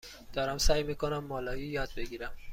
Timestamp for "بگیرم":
1.97-2.33